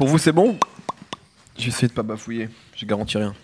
[0.00, 0.58] Pour vous, c'est bon?
[1.58, 2.48] Je vais essayer de pas bafouiller.
[2.74, 3.34] Je garantis rien.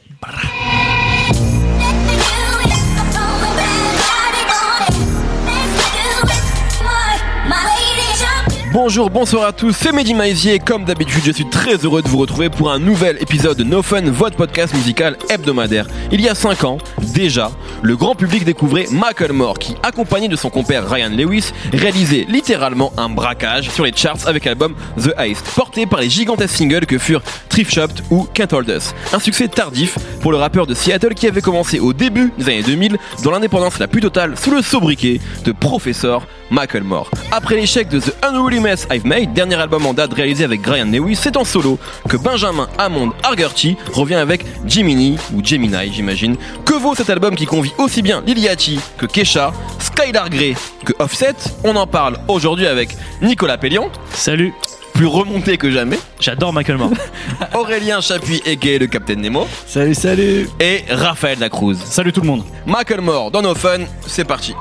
[8.79, 10.59] Bonjour, bonsoir à tous, c'est Mehdi Maizier.
[10.59, 13.83] Comme d'habitude, je suis très heureux de vous retrouver pour un nouvel épisode de No
[13.83, 15.87] Fun, votre podcast musical hebdomadaire.
[16.13, 16.77] Il y a 5 ans,
[17.15, 17.51] déjà,
[17.81, 23.09] le grand public découvrait Macklemore qui, accompagné de son compère Ryan Lewis, réalisait littéralement un
[23.09, 27.23] braquage sur les charts avec l'album The Heist, porté par les gigantesques singles que furent
[27.49, 28.95] Thrift Shop ou Can't Hold Us.
[29.15, 32.63] Un succès tardif pour le rappeur de Seattle qui avait commencé au début des années
[32.63, 37.11] 2000 dans l'indépendance la plus totale sous le sobriquet de Professeur Macklemore.
[37.33, 40.87] Après l'échec de The Unruly Mess I've Made, dernier album en date réalisé avec Ryan
[40.87, 46.37] Lewis, c'est en solo que Benjamin Hammond Argerty revient avec Jiminy, ou Gemini j'imagine.
[46.65, 51.37] Que vaut cet album qui convie aussi bien Liliati que Kesha, Skylar Grey que Offset?
[51.63, 54.53] On en parle aujourd'hui avec Nicolas Pellion, Salut,
[54.95, 56.91] plus remonté que jamais, j'adore Macklemore.
[57.55, 61.77] Aurélien Chapuis aka le Captain Nemo, Salut, salut et Raphaël Lacruz.
[61.85, 62.43] Salut tout le monde.
[62.67, 64.57] Macklemore dans nos fun, c'est parti.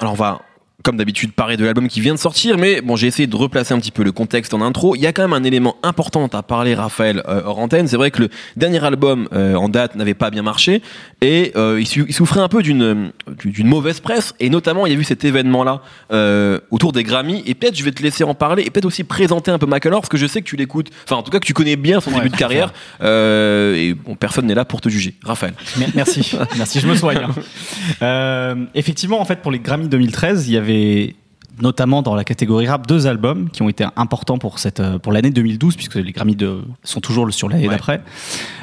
[0.00, 0.42] Alors on va,
[0.88, 3.74] comme d'habitude, parler de l'album qui vient de sortir, mais bon, j'ai essayé de replacer
[3.74, 4.96] un petit peu le contexte en intro.
[4.96, 7.86] Il y a quand même un élément important à parler, Raphaël, euh, hors antenne.
[7.88, 10.80] C'est vrai que le dernier album euh, en date n'avait pas bien marché
[11.20, 13.12] et euh, il, sou- il souffrait un peu d'une
[13.64, 14.32] mauvaise presse.
[14.40, 17.42] Et notamment, il y a eu cet événement-là euh, autour des Grammy.
[17.44, 20.00] Et peut-être je vais te laisser en parler et peut-être aussi présenter un peu Macklemore
[20.00, 20.88] parce que je sais que tu l'écoutes.
[21.04, 22.72] Enfin, en tout cas, que tu connais bien son début de carrière.
[23.02, 25.16] Et bon, personne n'est là pour te juger.
[25.22, 25.52] Raphaël.
[25.76, 27.18] Mer- Merci, merci, je me soigne.
[28.00, 28.56] hein.
[28.74, 30.77] Effectivement, en fait, pour les Grammy 2013, il y avait
[31.60, 35.10] notamment dans la catégorie rap deux albums qui ont été importants pour cette euh, pour
[35.12, 37.74] l'année 2012 puisque les Grammy de, sont toujours sur l'année Ouais.
[37.74, 38.00] d'après.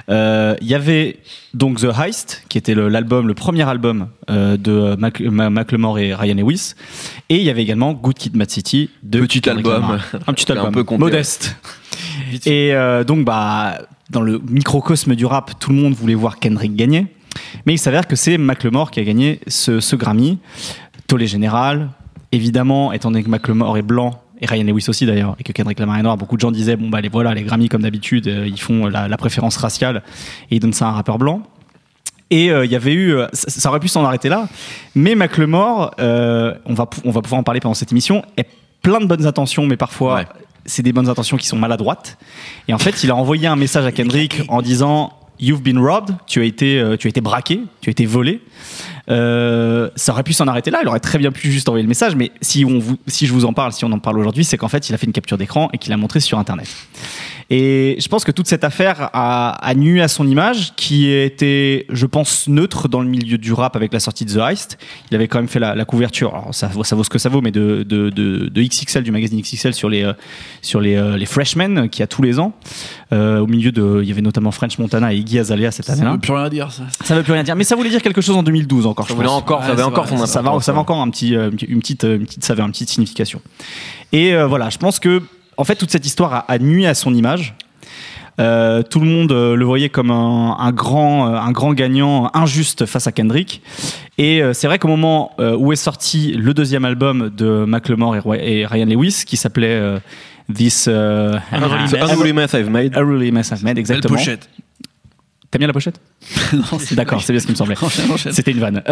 [0.09, 1.17] Euh, Il y avait
[1.53, 5.99] donc The Heist qui était le- l'album, le, premier album euh, de Mac- Ma- Macklemore
[5.99, 6.73] et Ryan Lewis,
[7.27, 9.99] et il y avait également Good Kid, Mad City de Petit album.
[10.27, 11.57] Un petit Un album peu compté, modeste.
[12.45, 16.75] Et euh, donc, bah, dans le microcosme du rap, tout le monde voulait voir Kendrick
[16.75, 17.07] gagner.
[17.65, 20.37] Mais il s'avère que c'est Macklemore qui a gagné ce, ce Grammy.
[21.07, 21.89] Tollé général.
[22.35, 25.79] Évidemment, étant donné que Macklemore est blanc, et Ryan Lewis aussi d'ailleurs, et que Kendrick
[25.79, 28.27] Lamar est noir, beaucoup de gens disaient bon bah les voilà, les Grammy comme d'habitude,
[28.27, 30.03] euh, ils font la, la préférence raciale
[30.51, 31.41] et ils donnent ça à un rappeur blanc.
[32.31, 34.49] Et euh, il y avait eu, euh, ça, ça aurait pu s'en arrêter là,
[34.95, 38.47] mais Macklemore, euh, on va on va pouvoir en parler pendant cette émission, est
[38.81, 40.25] plein de bonnes intentions, mais parfois Ouais.
[40.65, 42.17] c'est des bonnes intentions qui sont maladroites.
[42.67, 46.15] Et en fait, il a envoyé un message à Kendrick en disant You've been robbed,
[46.27, 48.41] tu as été, euh, tu as été braqué, tu as été volé.
[49.09, 51.89] Euh, ça aurait pu s'en arrêter là, il aurait très bien pu juste envoyer le
[51.89, 54.43] message, mais si, on vous, si je vous en parle, si on en parle aujourd'hui,
[54.43, 56.67] c'est qu'en fait, il a fait une capture d'écran et qu'il a montré sur Internet.
[57.51, 61.85] Et je pense que toute cette affaire a, a nuit à son image, qui était,
[61.89, 64.77] je pense, neutre dans le milieu du rap avec la sortie de The Heist.
[65.11, 67.19] Il avait quand même fait la, la couverture, alors ça, vaut- ça vaut ce que
[67.19, 70.13] ça vaut, mais de, de, de, de XXL, du magazine XXL sur les, euh,
[70.63, 72.53] sur les, euh, les freshmen qui a tous les ans.
[73.13, 75.93] Euh, au milieu de, il y avait notamment French Montana et Iggy Azalea cette Ça
[75.93, 76.13] année-là.
[76.13, 76.83] veut plus rien dire, ça.
[77.03, 79.05] Ça veut plus rien dire, mais ça voulait dire quelque chose en 2012 encore.
[79.05, 79.37] Ça je voulait pense.
[79.37, 82.03] encore, ça avait encore son Ça va, importance, ça va encore un petit, une petite,
[82.03, 83.39] une petite saveur, une petite signification.
[84.11, 85.21] Et euh, voilà, je pense que
[85.57, 87.53] en fait toute cette histoire a, a nuit à son image.
[88.37, 92.29] Euh, tout le monde euh, le voyait comme un, un grand, euh, un grand gagnant
[92.33, 93.61] injuste face à Kendrick.
[94.17, 98.17] Et euh, c'est vrai qu'au moment euh, où est sorti le deuxième album de Macklemore
[98.17, 99.99] et, Roy- et Ryan Lewis, qui s'appelait euh,
[100.53, 102.97] This Unruly Mess I've Made.
[102.97, 104.15] Unruly Mess I've Made, Belle exactement.
[104.17, 104.49] pochette.
[105.49, 106.01] T'as bien la pochette?
[106.53, 107.75] Non, c'est- D'accord, c'est bien ce qui me semblait.
[108.31, 108.83] C'était une vanne.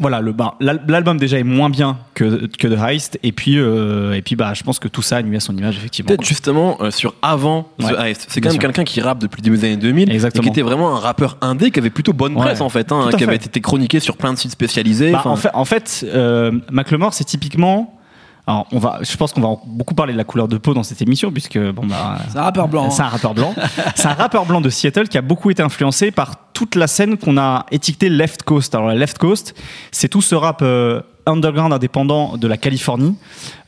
[0.00, 3.58] Voilà, le, bah, l'al- l'album déjà est moins bien que, que The Heist, et puis,
[3.58, 6.08] euh, et puis bah, je pense que tout ça a nuit à son image, effectivement.
[6.08, 8.26] Peut-être justement euh, sur avant The Ouais, Heist.
[8.30, 10.42] C'est quand même quelqu'un qui rappe depuis le début des années 2000 Exactement.
[10.42, 12.90] et qui était vraiment un rappeur indé qui avait plutôt bonne Ouais, presse en fait,
[12.90, 15.12] hein, qui avait été chroniqué sur plein de sites spécialisés.
[15.12, 17.98] Bah, en fait, en fait euh, Macklemore, c'est typiquement.
[18.46, 20.82] Alors, on va, je pense qu'on va beaucoup parler de la couleur de peau dans
[20.82, 22.90] cette émission, puisque bon, bah, C'est un rappeur blanc.
[22.90, 23.06] C'est hein.
[23.06, 23.54] un rappeur blanc.
[23.94, 27.16] c'est un rappeur blanc de Seattle qui a beaucoup été influencé par toute la scène
[27.16, 28.74] qu'on a étiquetée Left Coast.
[28.74, 29.54] Alors la Left Coast,
[29.92, 33.16] c'est tout ce rap euh, underground indépendant de la Californie,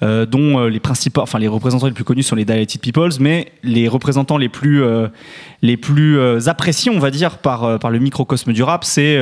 [0.02, 3.20] euh, dont euh, les principaux, enfin les représentants les plus connus sont les Dilated Peoples,
[3.20, 4.82] mais les représentants les plus
[5.62, 9.18] les plus appréciés, on va dire, par par le microcosme du rap, c'est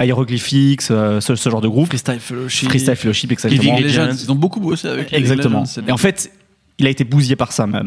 [0.00, 1.86] Hieroglyphics, euh, ce, ce genre de groupe.
[1.88, 2.68] Freestyle Fellowship.
[2.68, 3.62] Freestyle Fellowship, exactement.
[3.76, 4.16] Living Legends.
[4.22, 5.60] Ils ont beaucoup bossé avec Exactement.
[5.62, 6.30] Legends, Et en fait,
[6.78, 7.66] il a été bousillé par ça.
[7.66, 7.80] Ouais.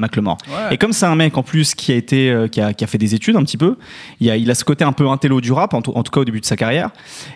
[0.71, 2.87] Et comme c'est un mec en plus qui a été, euh, qui, a, qui a
[2.87, 3.75] fait des études un petit peu,
[4.21, 6.11] il a, il a ce côté un peu intello du rap, en tout, en tout
[6.11, 6.91] cas au début de sa carrière.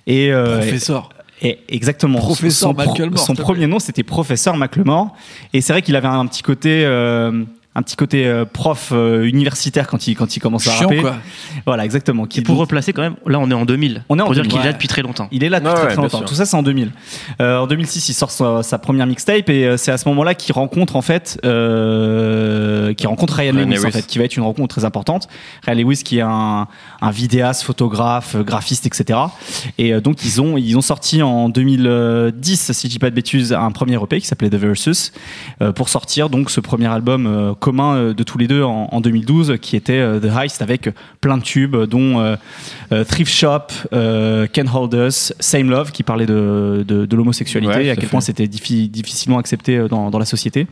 [0.08, 1.10] Et, euh, Professeur.
[1.42, 2.20] et exactement.
[2.20, 5.14] Professeur son, pro- Son premier nom, c'était Professeur Macklemore.
[5.54, 7.44] Et c'est vrai qu'il avait un petit côté, euh,
[7.80, 11.02] un petit côté euh, prof euh, universitaire quand il quand il commence à Chiant, rapper.
[11.02, 11.16] quoi.
[11.66, 12.26] Voilà, exactement.
[12.26, 14.04] Qui Et pour replacer quand même, là on est en 2000.
[14.10, 14.74] On est en pour dire 2000, qu'il est là ouais.
[14.74, 15.28] depuis très longtemps.
[15.32, 16.18] Il est là depuis très, ouais, très bien longtemps.
[16.20, 16.28] sûr.
[16.28, 16.92] Tout ça, c'est en 2000.
[17.42, 20.36] Euh, en 2006, il sort sa, sa première mixtape et euh, c'est à ce moment-là
[20.36, 23.92] qu'il rencontre en fait, euh, qu'il rencontre Ryan, Ryan Lewis, en Lewis.
[23.92, 25.28] fait, qui va être une rencontre très importante.
[25.66, 26.68] Ryan Lewis, qui est un,
[27.02, 29.20] un vidéaste, photographe, euh, graphiste, etc.
[29.78, 33.16] Et euh, donc ils ont ils ont sorti en 2010, si je dis pas de
[33.16, 35.12] bêtises, un premier EP qui s'appelait The Versus
[35.62, 38.88] euh, pour sortir donc ce premier album euh, commun euh, de tous les deux en,
[38.92, 40.90] en 2012 qui était euh, The Heist avec
[41.22, 42.36] plein de tubes dont euh,
[42.92, 47.74] euh, Thrift Shop, euh, Can Hold Us, Same Love qui parlait de, de, de l'homosexualité
[47.76, 48.10] Ouais, et à quel fait.
[48.12, 50.68] point c'était diffi- difficilement accepté euh, dans, dans la société.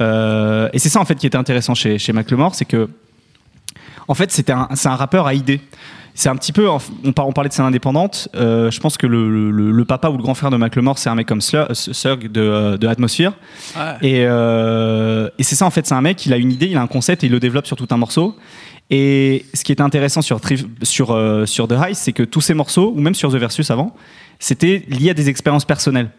[0.00, 2.88] Euh, et c'est ça en fait qui était intéressant chez, chez Macklemore, c'est que
[4.08, 5.60] en fait c'était un, c'est un rappeur à idées.
[6.14, 8.28] C'est un petit peu, on, par- on parlait de scène indépendante.
[8.34, 11.08] euh, je pense que le, le- le papa ou le grand frère de Macklemore, c'est
[11.08, 13.30] un mec comme Slug de, euh, de Atmosphere.
[13.76, 13.82] Ouais.
[14.02, 16.76] Et, euh, et c'est ça en fait, c'est un mec, il a une idée, il
[16.76, 18.36] a un concept et il le développe sur tout un morceau.
[18.90, 20.40] Et ce qui est intéressant sur,
[20.82, 23.70] sur, euh, sur The Heist, c'est que tous ces morceaux, ou même sur The Versus
[23.70, 23.94] avant,
[24.40, 26.10] c'était lié à des expériences personnelles.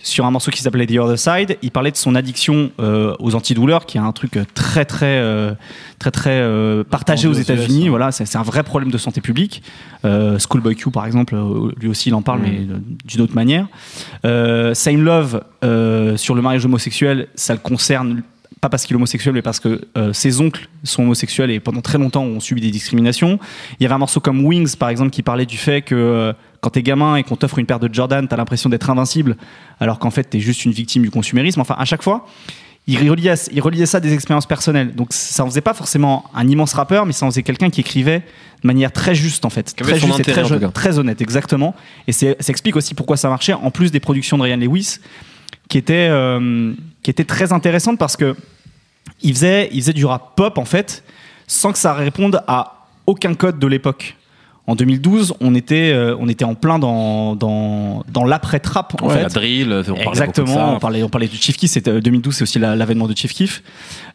[0.00, 3.34] Sur un morceau qui s'appelait The Other Side, il parlait de son addiction euh, aux
[3.34, 5.54] antidouleurs, qui est un truc très très euh,
[5.98, 7.86] très très euh, partagé aux États-Unis.
[7.86, 7.90] hein.
[7.90, 9.60] Voilà, c'est un vrai problème de santé publique.
[10.04, 12.42] Euh, Schoolboy Q, par exemple, euh, lui aussi il en parle, Mm.
[12.44, 13.66] mais euh, d'une autre manière.
[14.24, 18.22] Euh, Same Love euh, sur le mariage homosexuel, ça le concerne
[18.60, 21.80] pas parce qu'il est homosexuel, mais parce que euh, ses oncles sont homosexuels et pendant
[21.80, 23.38] très longtemps ont subi des discriminations.
[23.78, 26.32] Il y avait un morceau comme Wings, par exemple, qui parlait du fait que euh,
[26.60, 29.36] quand t'es gamin et qu'on t'offre une paire de Jordan, t'as l'impression d'être invincible,
[29.80, 31.60] alors qu'en fait t'es juste une victime du consumérisme.
[31.60, 32.26] Enfin, à chaque fois,
[32.86, 34.94] il reliait, il reliait ça à des expériences personnelles.
[34.94, 37.80] Donc ça en faisait pas forcément un immense rappeur, mais ça en faisait quelqu'un qui
[37.82, 38.20] écrivait
[38.62, 40.22] de manière très juste en fait, très juste et
[40.72, 41.74] très, honnête, exactement.
[42.06, 43.52] Et c'est- ça explique aussi pourquoi ça marchait.
[43.52, 44.98] En plus des productions de Ryan Lewis,
[45.68, 46.72] qui étaient euh,
[47.02, 48.34] qui très intéressantes parce que
[49.22, 51.04] il faisait, il faisait du rap pop en fait,
[51.46, 54.16] sans que ça réponde à aucun code de l'époque.
[54.68, 59.14] En 2012, on était, euh, on était en plein dans, dans, dans l'après-trap en Ouais,
[59.14, 59.22] fait.
[59.22, 60.66] la drill, on parlait beaucoup de Exactement, ça.
[60.68, 63.16] on parlait, on parlait de Chief Keef, c'était euh, 2012, c'est aussi la- l'avènement de
[63.16, 63.62] Chief Keef.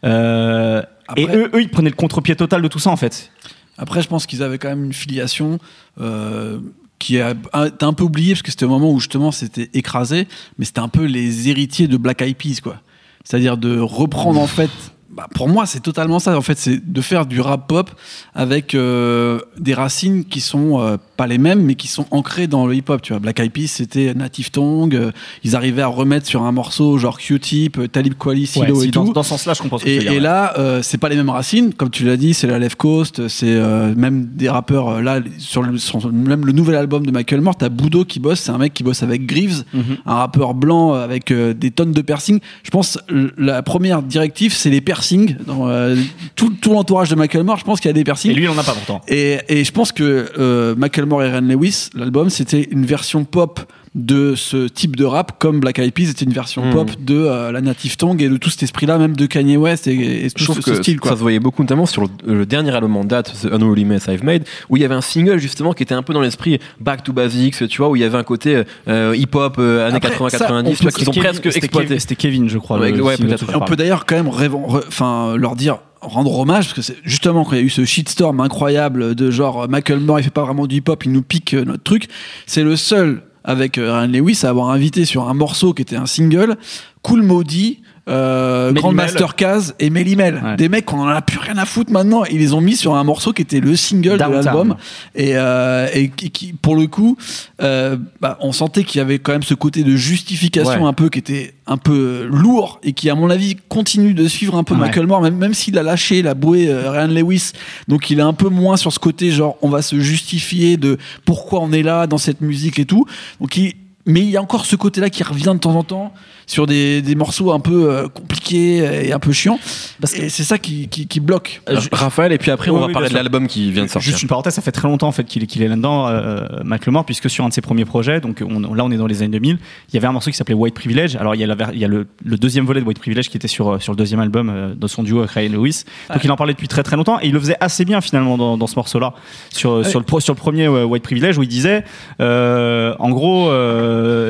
[0.05, 0.81] Euh,
[1.17, 3.31] et eux, eux, ils prenaient le contre-pied total de tout ça en fait.
[3.79, 5.57] Après, je pense qu'ils avaient quand même une filiation
[5.99, 6.59] euh,
[6.99, 10.27] qui été un peu oubliée parce que c'était au moment où justement c'était écrasé,
[10.59, 12.77] mais c'était un peu les héritiers de Black Eyed Peas, quoi.
[13.23, 14.69] C'est-à-dire de reprendre en fait.
[15.15, 16.37] Bah, pour moi, c'est totalement ça.
[16.37, 17.91] En fait, c'est de faire du rap pop
[18.33, 22.65] avec euh, des racines qui sont euh, pas les mêmes, mais qui sont ancrées dans
[22.65, 23.01] le hip-hop.
[23.01, 24.95] Tu vois, Black Eyed Peas, c'était Native Tongue.
[24.95, 25.11] euh,
[25.43, 28.91] ils arrivaient à remettre sur un morceau genre Q-Tip, euh, Talib Kweli, Silo si, et
[28.91, 29.13] dans, tout.
[29.13, 30.97] dans ce sens-là, je comprends ce que tu Et, veux dire, et là, euh, c'est
[30.97, 34.25] pas les mêmes racines, comme tu l'as dit, c'est la Left Coast, c'est euh, même
[34.33, 38.05] des rappeurs là sur le, sur même le nouvel album de Michael Moore, t'as Boudo
[38.05, 39.97] qui bosse, c'est un mec qui bosse avec Greaves, Mhm.
[40.05, 42.39] un rappeur blanc avec des tonnes de piercings.
[42.63, 42.97] Je pense
[43.37, 45.02] la première directive, c'est les piercings.
[45.45, 45.95] Dans euh,
[46.35, 48.31] tout, tout l'entourage de Michael Moore, je pense qu'il y a des piercings.
[48.31, 49.01] Et lui, il en a pas pourtant.
[49.07, 53.59] Et, et je pense que euh, Macklemore et Ryan Lewis, l'album, c'était une version pop
[53.95, 56.71] de ce type de rap, comme Black Eyed Peas était une version Mm.
[56.71, 59.85] pop de euh, la Native Tongue et de tout cet esprit-là, même de Kanye West
[59.87, 60.99] et, et Je tout trouve ce, style.
[60.99, 61.11] Quoi.
[61.11, 64.07] ça se voyait beaucoup, notamment sur le, le dernier album en date, The Unholy Mess
[64.07, 66.59] I've Made, où il y avait un single justement qui était un peu dans l'esprit
[66.79, 69.97] Back to Basics, tu vois, où il y avait un côté euh, hip-hop euh, années
[70.01, 71.87] Après, ça, 80-90, on qu'ils ont Kevin- presque c'était exploité.
[71.89, 72.79] Kevin- C'était Kevin, je crois.
[72.79, 73.15] Ouais, le ouais,
[73.53, 77.51] on peut d'ailleurs quand même enfin, leur dire rendre hommage parce que c'est justement quand
[77.53, 80.75] il y a eu ce shitstorm incroyable de genre Macklemore il fait pas vraiment du
[80.77, 82.09] hip hop il nous pique euh, notre truc
[82.45, 85.95] c'est le seul avec euh, Ryan Lewis à avoir invité sur un morceau qui était
[85.95, 86.57] un single
[87.01, 88.81] Cool Maudit euh, Melly Mel.
[88.81, 90.55] Grandmaster Caz et Melly Mel Ouais.
[90.57, 92.95] des mecs qu'on en a plus rien à foutre maintenant ils les ont mis sur
[92.95, 94.29] un morceau qui était le single Downtown.
[94.41, 94.75] de l'album
[95.15, 97.17] et, euh, et qui, qui, pour le coup
[97.61, 100.87] euh, bah, on sentait qu'il y avait quand même ce côté de justification Ouais.
[100.89, 104.55] un peu qui était un peu lourd et qui à mon avis continue de suivre
[104.57, 104.81] un peu Ouais.
[104.81, 107.51] Michael Moore même, même s'il a lâché la bouée euh, Ryan Lewis
[107.87, 110.97] donc il est un peu moins sur ce côté genre on va se justifier de
[111.23, 113.05] pourquoi on est là dans cette musique et tout
[113.39, 116.13] donc il mais il y a encore ce côté-là qui revient de temps en temps
[116.45, 119.57] sur des, des morceaux un peu euh, compliqués et un peu chiants.
[120.01, 121.61] Parce que- c'est ça qui, qui, qui bloque.
[121.69, 123.89] Euh, Raphaël, et puis après, Oui, on va oui, parler de l'album qui vient de
[123.89, 124.11] sortir.
[124.11, 126.45] Juste une parenthèse, ça fait très longtemps en fait qu'il est, qu'il est là-dedans, euh,
[126.65, 129.21] Macklemore, puisque sur un de ses premiers projets, donc on- là on est dans les
[129.21, 129.57] années 2000,
[129.89, 131.15] il y avait un morceau qui s'appelait White Privilege.
[131.15, 133.29] Alors il y a, la il y a le, le deuxième volet de White Privilege
[133.29, 135.83] qui était sur, euh, sur le deuxième album euh, de son duo avec Ryan Lewis.
[136.11, 138.37] Donc il en parlait depuis très très longtemps et il le faisait assez bien finalement
[138.37, 139.13] dans, dans ce morceau-là.
[139.49, 141.85] Sur, sur, le, pro- sur le premier euh, White Privilege où il disait,
[142.19, 143.49] euh, en gros,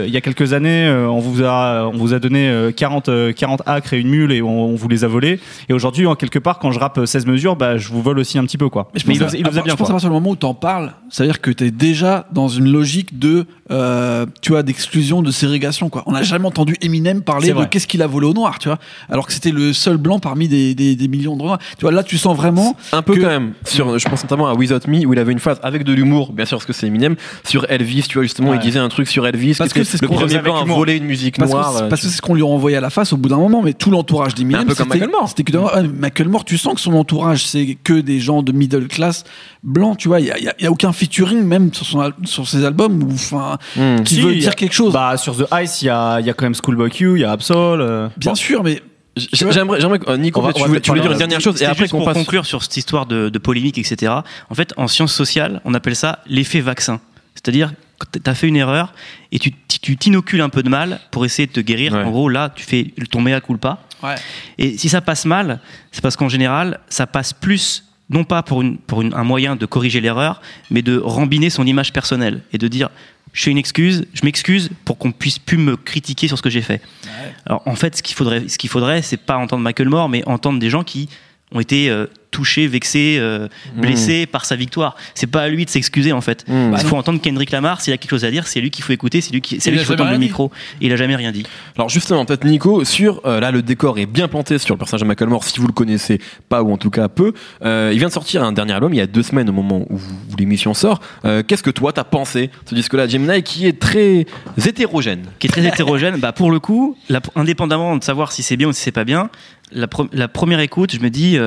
[0.07, 3.09] il y a quelques années, euh, on vous a, on vous a donné euh, 40,
[3.09, 5.39] euh, 40 acres et une mule et on, on vous les a volés.
[5.69, 8.37] Et aujourd'hui, en quelque part, quand je rappe 16 mesures, bah, je vous vole aussi
[8.37, 8.89] un petit peu, quoi.
[8.93, 10.35] Mais je Mais pense, il, le faisait bien, je pense à partir du moment où
[10.35, 14.63] t'en parles, ça veut dire que t'es déjà dans une logique de, euh, tu vois,
[14.63, 16.03] d'exclusion, de ségrégation, quoi.
[16.05, 18.79] On n'a jamais entendu Eminem parler de qu'est-ce qu'il a volé au noir, tu vois.
[19.09, 21.59] Alors que c'était le seul blanc parmi des, des, des millions de noirs.
[21.77, 22.75] Tu vois, là, tu sens vraiment.
[22.91, 23.53] Un peu que- quand même.
[23.65, 26.33] Sur, je pense notamment à Without Me où il avait une phrase avec de l'humour,
[26.33, 27.15] bien sûr parce que c'est Eminem,
[27.45, 28.03] sur Elvis.
[28.07, 28.57] Tu vois justement, Ouais.
[28.57, 29.52] il disait un truc sur Elvis.
[29.57, 31.73] Parce que c'est ce le qu'on premier blanc à voler une musique Parce noire.
[31.79, 33.29] que, euh, parce que c'est ce qu'on lui a envoyé à la face au bout
[33.29, 34.61] d'un moment, mais tout l'entourage d'Eminem.
[34.61, 35.29] Un peu comme c'était- Macklemore.
[35.29, 38.87] C'était que ouais, Macklemore, tu sens que son entourage, c'est que des gens de middle
[38.87, 39.23] class
[39.63, 40.19] blancs, tu vois.
[40.19, 44.03] Il y a, aucun featuring, même sur, son, al- sur ses albums, ou enfin, hmm.
[44.03, 44.93] qui Si, veut a- dire quelque chose.
[44.93, 47.21] Bah, sur The Ice, il y a, il y a quand même Schoolboy Q, il
[47.21, 47.81] y a Absol.
[47.81, 48.35] euh, Bien bon.
[48.35, 48.81] sûr, mais
[49.15, 51.65] J'aimerais, j'aimerais, que- Nico, va- tu, voulais, tu voulais dire une de- dernière chose et
[51.65, 52.17] après qu'on pour passe.
[52.17, 54.11] conclure sur cette histoire de, de polémique, etc.
[54.49, 56.99] En fait, en sciences sociales, on appelle ça l'effet vaccin.
[57.35, 57.73] C'est-à-dire,
[58.11, 58.93] quand t'as fait une erreur
[59.31, 61.93] et tu tu t'inocules un peu de mal pour essayer de te guérir.
[61.93, 62.03] Ouais.
[62.03, 63.79] En gros, là, tu fais ton mea culpa.
[64.01, 64.15] ouais.
[64.57, 65.59] Et si ça passe mal,
[65.91, 69.55] c'est parce qu'en général, ça passe plus, non pas pour, une, pour une- un moyen
[69.57, 70.41] de corriger l'erreur,
[70.71, 72.89] mais de rembiner son image personnelle et de dire
[73.33, 76.49] je fais une excuse, je m'excuse pour qu'on puisse plus me critiquer sur ce que
[76.51, 76.81] j'ai fait.
[77.45, 80.59] Alors en fait, ce qu'il faudrait, ce qu'il faudrait, c'est pas entendre Macklemore, mais entendre
[80.59, 81.09] des gens qui
[81.51, 83.47] ont été euh, touchés, vexés, euh,
[83.77, 84.95] blessés par sa victoire.
[85.15, 86.43] C'est pas à lui de s'excuser en fait.
[86.49, 86.75] Mmh.
[86.81, 88.91] Il faut entendre Kendrick Lamar, s'il a quelque chose à dire, c'est lui qu'il faut
[88.91, 90.51] écouter, c'est lui qui, c'est lui qu'il faut tendre le micro.
[90.81, 91.45] Et il a jamais rien dit.
[91.77, 95.01] Alors justement, peut-être Nico, sur euh, là le décor est bien planté sur le personnage
[95.03, 97.33] de Macklemore, si vous le connaissez pas ou en tout cas peu.
[97.63, 99.85] Euh, il vient de sortir un dernier album il y a deux semaines au moment
[99.89, 100.99] où, où l'émission sort.
[101.47, 104.25] Qu'est-ce que toi t'as pensé de ce disque-là, Gemini, qui est très
[104.65, 108.57] hétérogène qui est très hétérogène, bah pour le coup, la- indépendamment de savoir si c'est
[108.57, 109.29] bien ou si c'est pas bien,
[109.71, 111.37] la, pro- la première écoute, je me dis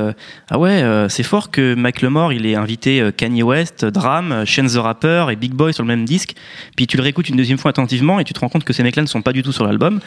[0.51, 4.45] ah ouais, euh, c'est fort que Macklemore il ait invité euh, Kanye West, Dram, euh,
[4.45, 6.35] Chance the Rapper et Big Boy sur le même disque.
[6.77, 8.83] Puis tu le réécoutes une deuxième fois attentivement et tu te rends compte que ces
[8.83, 10.01] mecs-là ne sont pas du tout sur l'album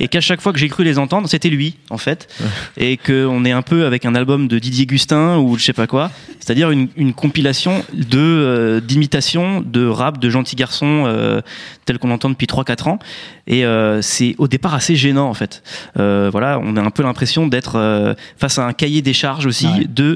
[0.00, 2.28] et qu'à chaque fois que j'ai cru les entendre, c'était lui en fait,
[2.76, 5.72] et que on est un peu avec un album de Didier Gustin ou je sais
[5.72, 11.40] pas quoi, c'est-à-dire une, une compilation de euh, d'imitations de rap de gentils garçons euh,
[11.84, 12.98] tel qu'on l'entend depuis 3-4 ans.
[13.46, 15.62] Et euh, c'est au départ assez gênant en fait.
[15.98, 19.46] Euh, voilà, on a un peu l'impression d'être euh, face à un cahier des charges
[19.46, 19.86] aussi Ouais.
[19.88, 20.13] de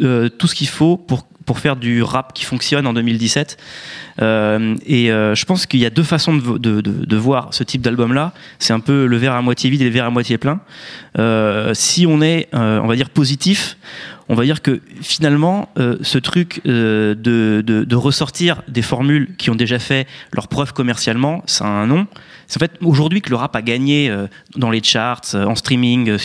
[0.00, 3.56] euh, tout ce qu'il faut pour pour faire du rap qui fonctionne en 2017.
[4.22, 7.52] Euh, et euh, je pense qu'il y a deux façons de, de, de, de voir
[7.52, 8.32] ce type d'album-là.
[8.60, 10.60] C'est un peu le verre à moitié vide et le verre à moitié plein.
[11.74, 13.78] Si on est, on va dire, positif,
[14.30, 19.50] on va dire que finalement, euh, ce truc euh, de, de, ressortir des formules qui
[19.50, 22.06] ont déjà fait leur preuve commercialement, ça a un nom.
[22.46, 26.16] C'est en fait aujourd'hui que le rap a gagné euh, dans les charts, en streaming,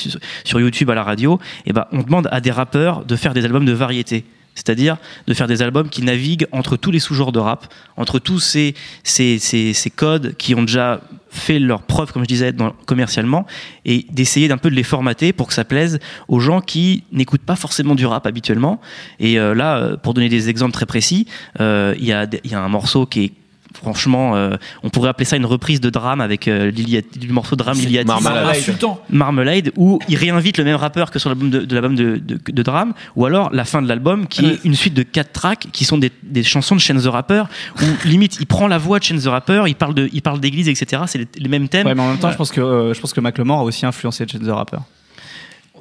[0.44, 1.40] sur, YouTube, à la radio.
[1.66, 4.24] Et ben, on demande à des rappeurs de faire des albums de variété.
[4.56, 4.98] C'est-à-dire
[5.28, 8.74] de faire des albums qui naviguent entre tous les sous-genres de rap, entre tous ces,
[9.04, 13.46] ces, ces, ces codes qui ont déjà fait leur preuve, comme je disais, dans, commercialement,
[13.84, 17.42] et d'essayer d'un peu de les formater pour que ça plaise aux gens qui n'écoutent
[17.42, 18.80] pas forcément du rap habituellement.
[19.20, 21.28] Et euh, là, euh, pour donner des exemples très précis,
[21.60, 22.08] euh, il y,
[22.50, 23.32] y a un morceau qui est
[23.76, 27.78] franchement, euh, on pourrait appeler ça une reprise de drame avec euh, du morceau Drame
[27.78, 28.08] Liliatis.
[28.08, 28.48] Marmalade.
[28.56, 29.00] insultant.
[29.10, 32.40] Marmalade où il réinvite le même rappeur que sur l'album de, de l'album de, de,
[32.52, 34.54] de Drame ou alors la fin de l'album qui Ouais.
[34.54, 37.44] est une suite de quatre tracks qui sont des, des chansons de Chance the Rapper
[37.82, 40.40] où limite il prend la voix de Chance the Rapper il parle de il parle
[40.40, 42.62] d'église etc c'est les, les mêmes thèmes Ouais, mais en même temps, je pense que
[42.62, 44.78] euh, je pense que Macklemore a aussi influencé Chance the Rapper.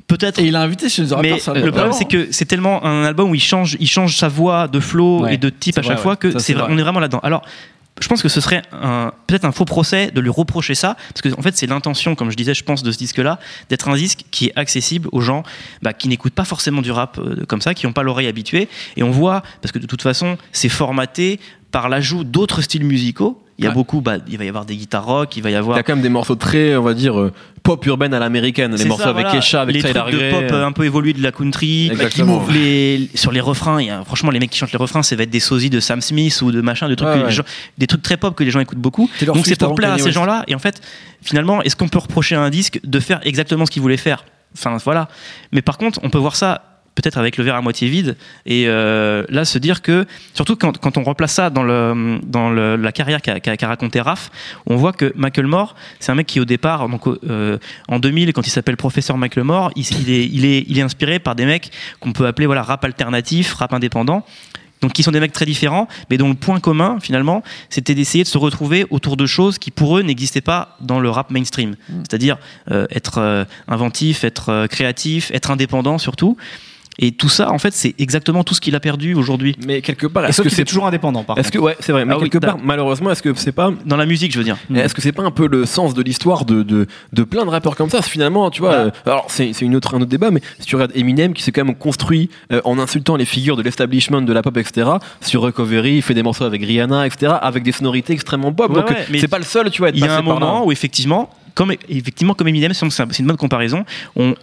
[0.07, 2.45] peut-être Et il a invité chez The mais Rapper, ça, le problème c'est que c'est
[2.45, 5.49] tellement un album où il change il change sa voix de flow Ouais, et de
[5.49, 6.73] type à chaque vrai, fois que c'est c'est vrai, vrai.
[6.75, 7.43] on est vraiment là-dedans alors
[8.01, 8.63] je pense que ce serait
[9.27, 12.31] peut-être un faux procès de lui reprocher ça, parce que en fait c'est l'intention, comme
[12.31, 15.45] je disais, je pense, de ce disque-là, d'être un disque qui est accessible aux gens
[15.83, 18.69] bah, qui n'écoutent pas forcément du rap euh, comme ça, qui n'ont pas l'oreille habituée.
[18.97, 21.39] Et on voit, parce que de toute façon, c'est formaté
[21.75, 23.41] par l'ajout d'autres styles musicaux.
[23.59, 23.75] Il y a Ouais.
[23.75, 25.81] beaucoup, bah, il va y avoir des guitares rock, il va y Il avoir y
[25.81, 27.33] a quand même des morceaux très, on va dire, euh,
[27.65, 28.77] pop urbaine à l'américaine.
[28.77, 29.41] Les morceaux ça, avec voilà.
[29.41, 31.89] Kesha, avec les trucs de pop euh, un peu évolué de la country.
[31.91, 32.45] Exactement.
[32.53, 35.17] Les, sur les refrains, il y a, franchement, les mecs qui chantent les refrains, ça
[35.17, 37.27] va être des sosies de Sam Smith ou de machin, de trucs Ouais, que ouais.
[37.29, 37.43] les gens-
[37.79, 39.11] des trucs très pop que les gens écoutent beaucoup.
[39.27, 40.45] Donc c'est pour plaire à ces gens-là.
[40.47, 40.81] Et en fait,
[41.23, 44.25] finalement, est-ce qu'on peut reprocher à un disque de faire exactement ce qu'il voulait faire?
[44.57, 45.09] Enfin voilà.
[45.53, 48.65] Mais par contre, on peut voir ça peut-être avec le verre à moitié vide et
[48.69, 52.77] euh, là se dire que surtout quand, quand on replace ça dans le dans le-
[52.77, 54.31] la carrière qu'a qu'a- qu'a raconté Raph
[54.67, 57.59] on voit que Macklemore c'est un mec qui au départ donc euh,
[57.89, 61.19] en 2000 quand il s'appelle professeur Macklemore il, il est il est il est inspiré
[61.19, 64.25] par des mecs qu'on peut appeler voilà rap alternatif rap indépendant
[64.83, 68.23] donc qui sont des mecs très différents, mais dont le point commun finalement, c'était d'essayer
[68.23, 71.75] de se retrouver autour de choses qui pour eux n'existaient pas dans le rap mainstream.
[72.01, 72.37] C'est-à-dire
[72.71, 76.37] euh, être euh, inventif, être euh, créatif, être indépendant surtout.
[76.99, 79.57] Et tout ça, en fait, c'est exactement tout ce qu'il a perdu aujourd'hui.
[79.67, 81.71] Mais quelque part, est-ce que c'est est toujours indépendant, par Est-ce que contre.
[81.73, 82.05] ouais, c'est vrai.
[82.05, 84.57] Mais Ah quelque part, malheureusement, est-ce que c'est pas Dans la musique, je veux dire.
[84.75, 87.51] Est-ce que c'est pas un peu le sens de l'histoire de, de, de plein de
[87.51, 88.01] rappeurs comme ça?
[88.03, 90.77] Finalement, tu vois, euh, alors c'est c'est une autre, un autre débat, mais si tu
[90.77, 94.33] regardes Eminem qui s'est quand même construit euh, en insultant les figures de l'establishment de
[94.33, 94.89] la pop, etc.,
[95.21, 98.71] sur Recovery, il fait des morceaux avec Rihanna, etc., avec des sonorités extrêmement pop.
[98.71, 100.23] Ouais, donc ouais, c'est pas le seul, tu vois, Il y a un là.
[100.23, 103.85] moment où effectivement, comme effectivement comme Eminem, c'est c'est une bonne comparaison.
[104.17, 104.35] On,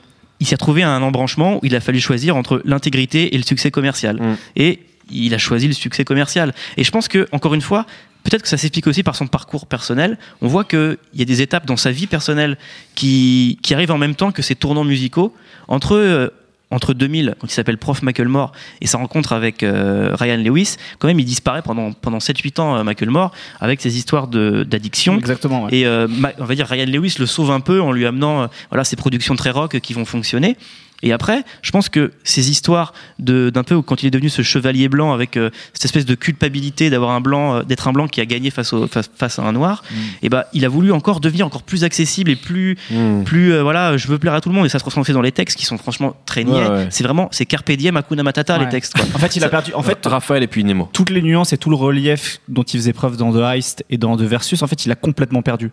[0.41, 3.43] il s'est retrouvé à un embranchement où il a fallu choisir entre l'intégrité et le
[3.43, 4.17] succès commercial.
[4.19, 4.37] Mm.
[4.57, 4.79] Et
[5.11, 6.53] il a choisi le succès commercial.
[6.77, 7.85] Et je pense que encore une fois,
[8.23, 10.17] peut-être que ça s'explique aussi par son parcours personnel.
[10.41, 12.57] On voit qu'il y a des étapes dans sa vie personnelle
[12.95, 15.33] qui, qui arrivent en même temps que ses tournants musicaux.
[15.67, 16.29] Entre euh,
[16.71, 21.07] entre 2000, quand il s'appelle Prof Macklemore, et sa rencontre avec euh, Ryan Lewis, quand
[21.07, 25.17] même, il disparaît pendant, pendant 7-8 ans, euh, Macklemore, avec ses histoires d'addiction.
[25.17, 25.65] Exactement.
[25.65, 25.75] ouais.
[25.75, 26.07] Et euh,
[26.39, 28.95] on va dire Ryan Lewis le sauve un peu en lui amenant euh, voilà ces
[28.95, 30.57] productions très rock qui vont fonctionner.
[31.03, 34.41] Et après, je pense que ces histoires de d'un peu quand il est devenu ce
[34.41, 38.07] chevalier blanc avec euh, cette espèce de culpabilité d'avoir un blanc, euh, d'être un blanc
[38.07, 39.83] qui a gagné face au face, face à un noir,
[40.21, 43.23] et ben il a voulu encore devenir encore plus accessible et plus Mm.
[43.23, 45.21] plus euh, voilà, je veux plaire à tout le monde et ça se transforme dans
[45.21, 46.53] les textes qui sont franchement très niais.
[46.63, 46.87] Ouais, ouais.
[46.89, 49.05] C'est vraiment c'est carpe diem Hakuna Matata les textes quoi.
[49.13, 49.73] En fait, il a perdu.
[49.73, 50.89] En fait, Raphaël et puis Nemo.
[50.93, 53.97] toutes les nuances et tout le relief dont il faisait preuve dans The Heist et
[53.97, 55.71] dans The Versus, en fait, il a complètement perdu.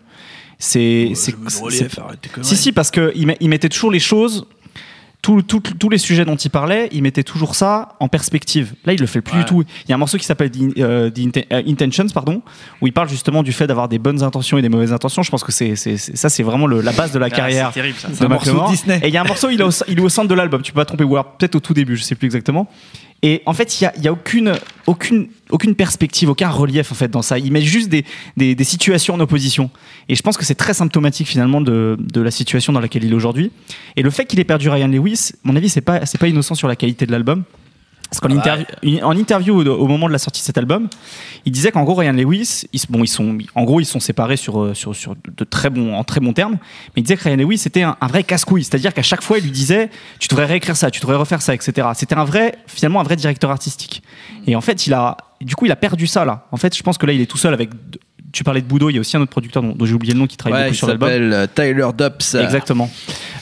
[0.57, 1.33] C'est, c'est,
[2.41, 4.45] si si parce que il, met- il mettait toujours les choses,
[5.21, 8.73] tout- tout- tous les sujets dont il parlait, il mettait toujours ça en perspective.
[8.85, 9.39] Là, il le fait plus Ouais.
[9.39, 9.63] du tout.
[9.85, 12.41] Il y a un morceau qui s'appelle The, euh, The Inten- euh, Intentions, pardon,
[12.81, 15.21] où il parle justement du fait d'avoir des bonnes intentions et des mauvaises intentions.
[15.21, 17.67] Je pense que c'est, ça, c'est vraiment le- la base de la Ah, carrière.
[17.73, 18.07] c'est terrible ça.
[18.07, 18.65] de un morceau.
[18.69, 18.99] Disney.
[19.03, 20.61] Et il y a un morceau, il est, au, il est au centre de l'album,
[20.61, 22.67] tu peux pas te tromper, ou alors peut-être au tout début, je sais plus exactement.
[23.21, 24.53] Et en fait, il y a, y a aucune,
[24.87, 27.37] aucune, aucune perspective, aucun relief en fait dans ça.
[27.37, 28.05] Il met juste des,
[28.37, 29.69] des, des situations en opposition.
[30.07, 33.11] Et je pense que c'est très symptomatique finalement de, de la situation dans laquelle il
[33.11, 33.51] est aujourd'hui.
[33.97, 36.55] Et le fait qu'il ait perdu Ryan Lewis, mon avis, c'est pas, c'est pas innocent
[36.55, 37.43] sur la qualité de l'album.
[38.09, 38.65] Parce qu'en interview,
[39.03, 40.89] en interview au, au moment de la sortie de cet album,
[41.45, 44.35] il disait qu'en gros Ryan Lewis, ils, bon, ils sont, en gros ils sont séparés
[44.35, 47.23] sur, euh, sur, sur de très bons, en très bons termes, mais il disait que
[47.23, 50.27] Ryan Lewis c'était un, un vrai casse-couille, c'est-à-dire qu'à chaque fois il lui disait tu
[50.27, 51.89] devrais réécrire ça, tu devrais refaire ça, etc.
[51.93, 54.01] C'était un vrai, finalement un vrai directeur artistique.
[54.47, 56.47] Et en fait il a, du coup il a perdu ça là.
[56.51, 57.69] En fait je pense que là il est tout seul avec,
[58.31, 60.13] tu parlais de Boudot, il y a aussi un autre producteur dont, dont j'ai oublié
[60.13, 61.09] le nom qui travaille Ouais, beaucoup il sur l'album.
[61.09, 62.41] s'appelle euh, Tyler Dubs.
[62.41, 62.89] Exactement.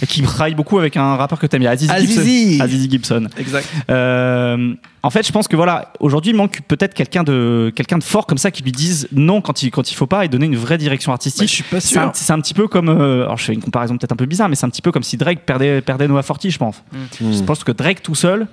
[0.08, 2.50] Qui travaille beaucoup avec un rappeur que t'aimes bien, Azizi Azizi.
[2.52, 2.64] Gibson.
[2.64, 3.28] Azizi Gibson.
[3.38, 3.68] Exact.
[3.90, 8.04] Euh, en fait, je pense que voilà, aujourd'hui, il manque peut-être quelqu'un de quelqu'un de
[8.04, 10.46] fort comme ça qui lui dise non quand il quand il faut pas et donner
[10.46, 11.48] une vraie direction artistique.
[11.48, 12.12] je suis pas sûr.
[12.14, 14.50] c'est un petit peu comme, euh, alors je fais une comparaison peut-être un peu bizarre,
[14.50, 16.84] mais c'est un petit peu comme si Drake perdait perdait Noah Forti, je pense.
[16.92, 17.34] Mm.
[17.34, 18.48] Je pense que Drake tout seul,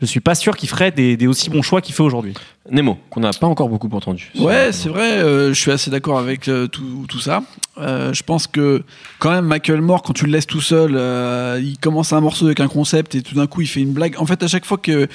[0.00, 2.34] je suis pas sûr qu'il ferait des, des aussi bons choix qu'il fait aujourd'hui.
[2.70, 4.30] Nemo, qu'on n'a pas encore beaucoup entendu.
[4.38, 7.42] Ouais, c'est vrai, euh, je suis assez d'accord avec euh, tout, tout ça.
[7.78, 8.82] Euh, je pense que
[9.18, 12.60] quand même, Macklemore, quand tu le laisses tout seul, euh, il commence un morceau avec
[12.60, 14.16] un concept et tout d'un coup il fait une blague.
[14.18, 15.08] En fait, à chaque fois qu'il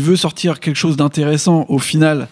[0.00, 2.28] veut sortir quelque chose d'intéressant, au final,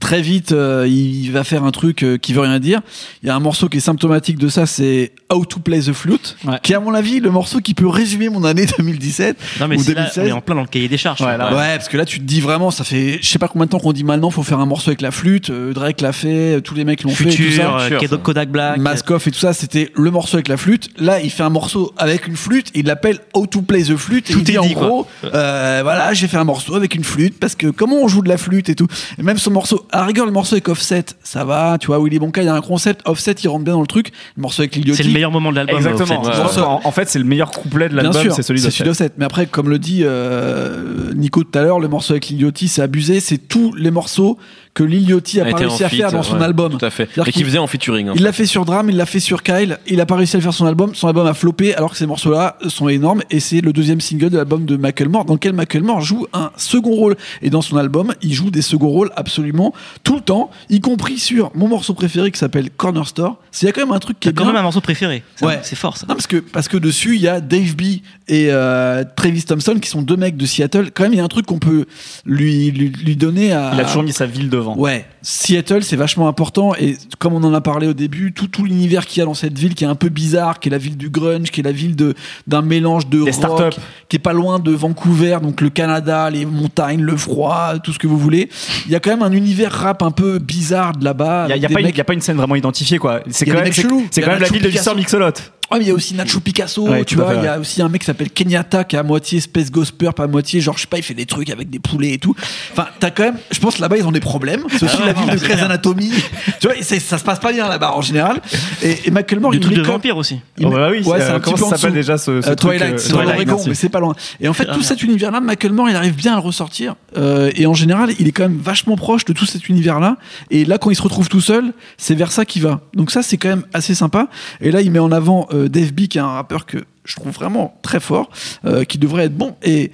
[0.00, 2.80] très vite, euh, il, va faire un truc euh, qui veut rien dire.
[3.22, 5.92] Il y a un morceau qui est symptomatique de ça, c'est How to Play the
[5.92, 6.56] Flute, Ouais.
[6.62, 9.36] qui est à mon avis le morceau qui peut résumer mon année 2017.
[9.60, 10.24] Non mais Ou c'est là, 2016.
[10.24, 11.20] on est en plein dans le cahier des charges.
[11.20, 13.46] Ouais, là, Ouais, parce que là, tu te dis vraiment, ça fait, je sais pas
[13.48, 15.50] combien de temps qu'on dit maintenant, faut faire un morceau avec la flûte.
[15.50, 18.78] euh, Drake l'a fait, euh, tous les mecs l'ont fait, et Futur, euh, Kodak- Black.
[18.78, 20.88] Maskoff et tout ça, c'était le morceau avec la flûte.
[20.98, 24.30] Là, il fait un morceau avec une flûte, il l'appelle How to Play the Flute.
[24.30, 24.86] Et Tout il dit est en dit, quoi.
[24.86, 28.22] gros, euh, voilà, j'ai fait un morceau avec une flûte parce que comment on joue
[28.22, 28.86] de la flûte et tout.
[29.18, 32.02] Et même son morceau, à la rigueur, le morceau avec Offset, ça va, tu vois,
[32.02, 34.12] Willy Bonka, il y a un concept, Offset, il rentre bien dans le truc.
[34.36, 35.76] Le morceau avec Lil C'est le meilleur moment de l'album.
[35.76, 36.20] Exactement.
[36.20, 37.02] en fait.
[37.02, 39.10] En, c'est le meilleur couplet de Bien l'album, sûr, c'est celui d'Offset.
[39.18, 42.82] Mais après, comme le dit euh, Nico tout à l'heure, le morceau avec Lil c'est
[42.82, 43.20] abusé.
[43.20, 44.38] C'est tous les morceaux
[44.80, 46.76] que Lil Yachty a, A pas été réussi à faire dans son ouais, album.
[46.78, 47.08] Tout à fait.
[47.18, 48.10] Et qui qu'il- faisait en featuring.
[48.14, 50.38] Il l'a fait sur Drum, il l'a fait sur Kyle, il a pas réussi à
[50.38, 53.40] le faire son album, son album a floppé alors que ces morceaux-là sont énormes et
[53.40, 57.16] c'est le deuxième single de l'album de Macklemore dans lequel Macklemore joue un second rôle
[57.42, 61.18] et dans son album il joue des seconds rôles absolument tout le temps, y compris
[61.18, 63.36] sur mon morceau préféré qui s'appelle Corner Store.
[63.50, 64.52] C'est il y a quand même un truc qui est quand bien.
[64.52, 65.22] même un morceau préféré.
[65.36, 65.58] C'est Ouais.
[65.62, 66.06] c'est fort ça.
[66.08, 67.82] Non, parce que, parce que dessus, il y a Dave B
[68.30, 70.90] et euh, Travis Thompson qui sont deux mecs de Seattle.
[70.94, 71.84] Quand même, il y a un truc qu'on peut
[72.24, 73.72] lui, lui, lui donner à.
[73.74, 74.76] Il a toujours mis sa ville devant.
[74.78, 76.72] Ouais, Seattle, c'est vachement important.
[76.76, 79.34] Et comme on en a parlé au début, tout, tout l'univers qu'il y a dans
[79.34, 81.64] cette ville qui est un peu bizarre, qui est la ville du grunge, qui est
[81.64, 82.14] la ville de,
[82.46, 83.80] d'un mélange de Des rock, startups.
[84.08, 87.98] qui est pas loin de Vancouver, donc le Canada, les montagnes, le froid, tout ce
[87.98, 88.48] que vous voulez.
[88.86, 91.46] Il y a quand même un univers rap un peu bizarre de là-bas.
[91.48, 93.20] Il n'y a, y a pas une- y a pas une scène vraiment identifiée, quoi.
[93.30, 94.68] C'est quand même, c'est- quand même la ville de.
[94.68, 95.32] Victor Mixolot.
[95.70, 97.32] Ouais, mais il y a aussi Nacho Picasso, Ouais, tu vois.
[97.36, 99.92] Il y a aussi un mec qui s'appelle Kenyatta qui est à moitié Space Ghost
[99.92, 102.18] Purp, à moitié, genre, je sais pas, il fait des trucs avec des poulets et
[102.18, 102.34] tout.
[102.72, 104.64] Enfin, t'as quand même, je pense que là-bas, ils ont des problèmes.
[104.70, 105.62] C'est aussi Ah la ville non, de c'est Grey's.
[105.62, 106.10] Anatomy.
[106.60, 108.40] tu vois, ça se passe pas bien là-bas en général.
[108.82, 110.40] Et, et Macklemore, il truc met de quand- vampire aussi.
[110.58, 112.48] il Oh, bah oui, ouais, c'est- c'est un comment petit ça s'appelle déjà ce, ce
[112.50, 114.14] Euh, truc, Twilight, euh, c'est Twilight, mais c'est pas loin.
[114.40, 116.96] Et en fait, Ah, tout cet univers-là, Macklemore, il arrive bien à le ressortir.
[117.16, 120.16] Euh, et en général, il est quand même vachement proche de tout cet univers-là.
[120.50, 122.80] Et là, quand il se retrouve tout seul, c'est vers ça qu'il va.
[122.94, 124.26] Donc ça, c'est quand même assez sympa.
[124.60, 127.16] Et là, il met en avant euh, Dave B, qui est un rappeur que je
[127.16, 128.30] trouve vraiment très fort,
[128.64, 129.56] euh, qui devrait être bon.
[129.62, 129.90] Et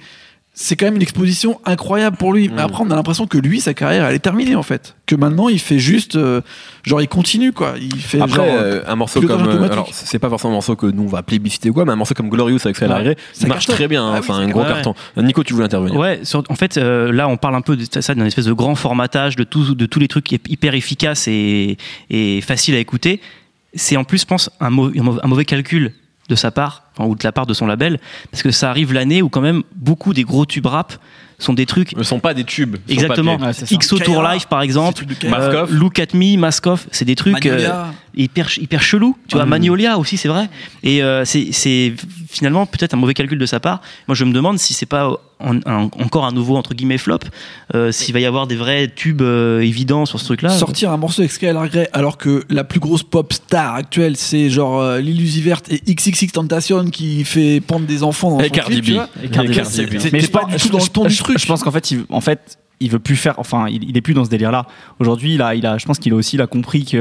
[0.59, 2.49] c'est quand même une exposition incroyable pour lui.
[2.49, 4.95] Mais après, on a l'impression que lui, sa carrière, elle est terminée en fait.
[5.05, 6.41] Que maintenant, il fait juste, euh,
[6.83, 7.75] genre, il continue quoi.
[7.79, 9.47] Il fait Après, genre, euh, un morceau comme.
[9.47, 11.91] euh, alors, c'est pas forcément un morceau que nous on va plébisciter ou quoi, mais
[11.91, 13.15] un morceau comme Glorious avec Sky Ouais.
[13.33, 14.03] Ça marche très bien.
[14.03, 14.09] hein.
[14.15, 14.95] Ah oui, Enfin, un gros carton.
[15.17, 17.85] Nico, tu voulais intervenir Ouais, sur- en fait, euh, là, on parle un peu de
[18.01, 21.77] ça, d'une espèce de grand formatage de, tout, de tous les trucs hyper efficaces et,
[22.09, 23.21] et faciles à écouter.
[23.73, 25.93] C'est en plus, je pense, un, mau- un mau- un mauvais calcul
[26.29, 27.99] de sa part, ou de la part de son label,
[28.31, 30.93] parce que ça arrive l'année où quand même beaucoup des gros tubes rap
[31.39, 32.77] sont des trucs Ce sont pas des tubes.
[32.89, 33.37] Exactement.
[33.37, 33.51] Ouais.
[33.77, 35.67] XO Tour Live par exemple, euh.
[35.69, 37.93] Look at Me, Mask Off, c'est des trucs euh, Magnolia.
[38.15, 39.15] hyper hyper chelous.
[39.27, 40.49] Tu vois, Magnolia aussi c'est vrai.
[40.81, 41.93] Et euh, c'est c'est
[42.27, 43.81] finalement peut-être un mauvais calcul de sa part.
[44.07, 47.19] Moi je me demande si c'est pas en- un- encore un nouveau entre guillemets flop,
[47.75, 50.49] euh, s'il va y avoir des vrais tubes euh, évidents sur ce truc-là.
[50.49, 54.49] sortir un morceau avec Skylar Grey alors que la plus grosse pop star actuelle c'est
[54.49, 58.45] genre euh, Lil Uzi Vert et XXX Tentation qui fait pendre des enfants dans Et
[58.45, 58.95] son Cardi clip, tu B.
[58.95, 59.09] vois.
[59.23, 59.29] Et
[60.11, 61.39] Mais pas du tout dans le ton du truc.
[61.39, 63.35] Je pense qu'en fait, il, en fait, il veut plus faire.
[63.37, 64.67] Enfin, il, il est plus dans ce délire-là.
[64.99, 66.99] Aujourd'hui, il a, il a, je pense qu'il a aussi il a compris qu'il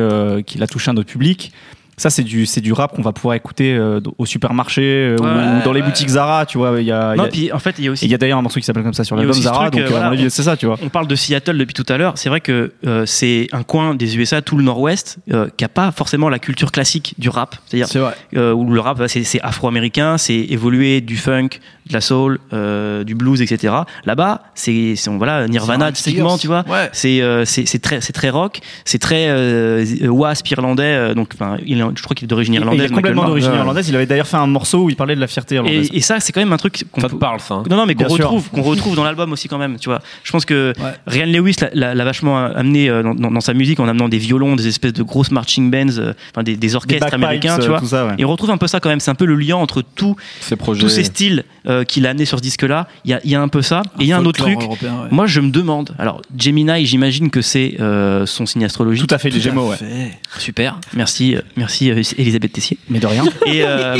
[0.63, 1.53] a touché un autre public.
[1.99, 5.23] Ça, c'est du, c'est du rap qu'on va pouvoir écouter euh, au supermarché euh, ou-
[5.25, 5.87] Ouais, ou dans les ouais.
[5.87, 6.45] boutiques Zara.
[6.45, 7.15] Tu vois, il y a.
[7.17, 8.67] y puis en fait il y a aussi il y a d'ailleurs un morceau qui
[8.67, 9.71] s'appelle comme ça sur l'album Zara.
[9.71, 10.07] truc, donc, euh, euh, voilà.
[10.09, 10.77] avis, c'est ça, tu vois.
[10.83, 12.13] On parle de Seattle depuis tout à l'heure.
[12.19, 15.69] C'est vrai que euh, c'est un coin des USA, tout le Nord-Ouest, euh, qui a
[15.71, 17.57] pas forcément la culture classique du rap.
[17.67, 18.15] C'est-à-dire C'est vrai.
[18.37, 21.49] euh, où le rap, c'est c'est afro-américain, c'est évolué du funk,
[21.89, 23.73] de la soul, euh, du blues, etc.
[24.05, 26.65] Là-bas, c'est c'est- voilà Nirvana typiquement, tu vois.
[26.69, 26.89] Ouais.
[26.93, 30.83] C'est euh, c'est c'est très c'est très rock, c'est très euh, wasp irlandais.
[30.85, 32.87] euh, donc, enfin, je crois qu'il est d'origine Et il irlandaise.
[32.91, 33.89] est complètement Michael d'origine irlandaise.
[33.89, 35.89] Il avait d'ailleurs fait un morceau où il parlait de la fierté irlandaise.
[35.93, 37.55] Et, et ça, c'est quand même un truc qu'on Ça te peut- parle, ça.
[37.55, 37.63] hein.
[37.71, 38.25] non, non, mais qu'on Bien sûr.
[38.25, 40.01] retrouve, qu'on retrouve dans l'album aussi quand même, tu vois.
[40.25, 40.93] Je pense que Ouais.
[41.07, 44.19] Ryan Lewis l'a- l'a l'a vachement amené dans, dans- dans sa musique en amenant des
[44.19, 45.87] violons, des espèces de grosses marching bands,
[46.33, 47.81] enfin des, des Des orchestres américains, tu vois.
[47.85, 48.15] ça, ouais.
[48.19, 48.99] Et on retrouve un peu ça quand même.
[49.01, 50.81] C'est un peu le lien entre tout, Ces projets.
[50.81, 52.89] tous ces styles euh, qu'il a amené sur ce disque-là.
[53.05, 53.83] Il y a, il y a un peu ça.
[53.99, 54.61] Et il y a un autre truc.
[54.61, 55.09] européen, ouais.
[55.11, 55.95] Moi, je me demande.
[55.99, 59.07] Alors, Gemini, j'imagine que c'est euh, son signe astrologique.
[59.07, 59.77] Tout à fait, les Gémeaux, ouais.
[60.39, 60.79] Super.
[60.95, 62.79] Merci, euh, merci euh, Elisabeth Tessier.
[62.89, 63.25] Mais de rien.
[63.47, 63.97] Et, euh,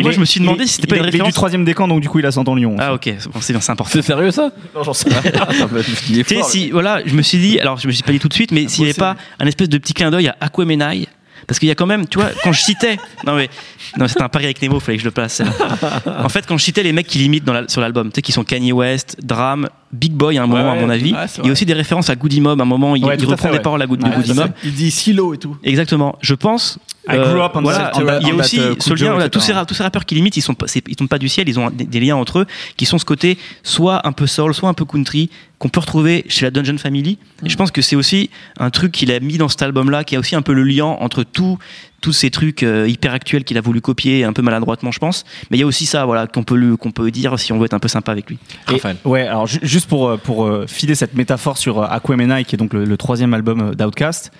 [0.00, 1.34] moi, est- je me suis demandé si c'était pas une est- il est du référence.
[1.34, 2.76] troisième décan, donc du coup, il a 100 ans Lyon.
[2.78, 3.90] Ah ok, c'est bon, c'est bien, c'est important.
[3.92, 7.22] C'est sérieux ça Non, j'en sais ce qui est Tu sais, si, voilà, je me
[7.22, 8.98] suis dit, alors je me suis pas dit tout de suite, mais s'il n'y avait
[8.98, 11.08] pas un espèce de petit clin d'œil à Aquamenai,
[11.46, 13.48] parce qu'il y a quand même, tu vois, quand je citais, non mais,
[13.96, 15.34] non, c'était un pari avec Nemo, fallait que je le place.
[15.34, 16.02] celle-là.
[16.24, 18.44] En fait, quand je citais les mecs qui limitent sur l'album, tu sais, qui sont
[18.44, 21.48] Kanye West, Dram, Big Boy à un moment, Ouais, à mon avis, ouais, il y
[21.50, 23.60] a aussi des références à Goody Mob à un moment, il, Ouais, il reprend des
[23.60, 24.34] paroles à Goody, ça.
[24.34, 24.52] Mob.
[24.64, 25.56] Il dit silo et tout.
[25.62, 26.16] Exactement.
[26.20, 26.78] Je pense.
[27.08, 29.28] I grew up on voilà, that- il y a that, aussi uh, ce lien.
[29.28, 30.54] tous ces tous ces rappeurs qui limitent, ils sont
[30.86, 31.48] ils tombent pas du ciel.
[31.48, 34.54] Ils ont des, des liens entre eux qui sont ce côté soit un peu soul,
[34.54, 35.28] soit un peu country
[35.58, 37.18] qu'on peut retrouver chez la Dungeon Family.
[37.44, 40.14] Et je pense que c'est aussi un truc qu'il a mis dans cet album-là, qui
[40.14, 41.58] a aussi un peu le lien entre tout,
[42.02, 45.24] tous ces trucs euh, hyper actuels qu'il a voulu copier, un peu maladroitement, je pense.
[45.50, 47.64] Mais il y a aussi ça, voilà, qu'on peut qu'on peut dire si on veut
[47.64, 48.38] être un peu sympa avec lui.
[48.68, 48.96] Et- Raphaël.
[49.06, 52.56] ouais, alors ju- juste pour, euh, pour euh, filer cette métaphore sur euh, Aquamenai, qui
[52.56, 54.30] est donc le, le troisième album d'Outkast,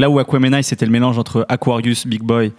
[0.00, 2.52] là où Aquamenai c'était le mélange entre Aquarius, Big Boy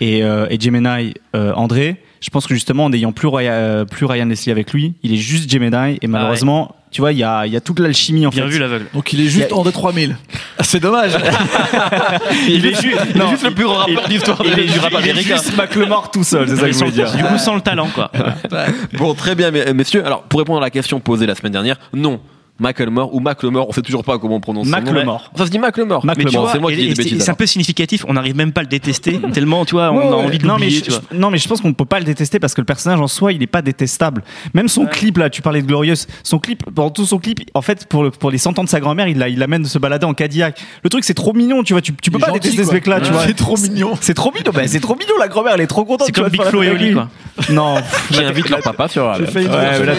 [0.00, 3.84] et, euh, et Gemini, euh, André, je pense que justement en n'ayant plus, Ryan- euh,
[3.84, 7.22] plus Ryan Leslie avec lui, il est juste Gemini et malheureusement, tu vois, il y
[7.24, 8.48] a, il y a toute l'alchimie en Bien fait.
[8.48, 8.86] vu l'aveugle.
[8.94, 10.16] Donc il est juste Il y a- André 3000.
[10.56, 11.12] Ah, C'est dommage.
[12.48, 14.90] il est juste, Il est juste le plus grand rappeur d'histoire il est du rap
[14.92, 15.36] il est américain.
[15.36, 17.14] juste Macklemore tout seul, c'est ça que je voulais dire.
[17.14, 18.10] Du coup, sans le talent, quoi.
[18.94, 20.06] Bon, très bien, mes- messieurs.
[20.06, 22.18] Alors, pour répondre à la question posée la semaine dernière, non.
[22.58, 24.66] Macklemore ou Macklemore, on sait toujours pas comment on prononce.
[24.66, 25.30] Macklemore.
[25.36, 27.22] Ça se dit tu Bon, vois, c'est moi qui dis des bêtises.
[27.22, 28.04] c'est un peu significatif.
[28.08, 30.46] On n'arrive même pas à le détester tellement, tu vois, on Ouais, a envie de
[30.46, 31.00] non mais, je, tu vois.
[31.12, 33.08] non mais je pense qu'on ne peut pas le détester parce que le personnage en
[33.08, 34.22] soi il n'est pas détestable
[34.54, 37.62] même son clip là tu parlais de Glorious son clip pendant tout son clip en
[37.62, 39.78] fait pour, le- pour les 100 ans de sa grand-mère il, la- il l'amène se
[39.78, 42.40] balader en Cadillac le truc c'est trop mignon tu vois tu, tu peux pas gentil,
[42.40, 43.92] détester ce mec là tu vois C'est trop mignon.
[44.00, 46.20] c'est trop mignon bah, c'est trop mignon la grand-mère elle est trop contente C'est tu
[46.20, 47.08] comme vois, Big Flo et Oli, quoi.
[47.50, 47.76] non
[48.10, 48.88] Qui invite leur papa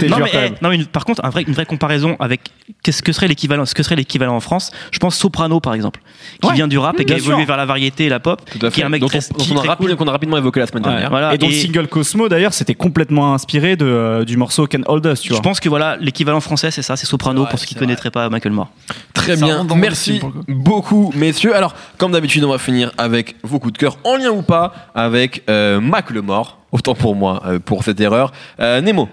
[0.10, 2.42] Non mais, quand eh, non mais par contre une vraie comparaison avec
[2.84, 4.72] qu'est-ce que serait l'équivalent ce que serait l'équivalent en France?
[4.92, 6.02] Je pense Soprano par exemple
[6.42, 6.54] qui Ouais.
[6.56, 7.48] vient du rap et qui a évolué sûr.
[7.48, 9.38] vers la variété et la pop Tout à qui est un mec Dont très, on,
[9.38, 9.96] dont qui- on a très rapide- cool.
[9.98, 10.92] qu'on a rapidement évoqué la semaine Ouais.
[10.92, 11.10] dernière.
[11.10, 14.82] Voilà, et donc et- single Cosmo d'ailleurs c'était complètement inspiré de, euh, du morceau Can
[14.86, 17.60] Hold Us tu je pense que voilà l'équivalent français c'est ça c'est Soprano Ouais, pour
[17.60, 18.70] ceux qui c'est connaîtraient pas Michael Moore
[19.14, 21.56] Très Ça bien, merci beaucoup messieurs.
[21.56, 24.74] Alors, comme d'habitude, on va finir avec vos coups de cœur, en lien ou pas,
[24.96, 26.60] avec euh, Mac le mort.
[26.72, 28.32] Autant pour moi, euh, pour cette erreur.
[28.60, 29.10] Euh, Nemo.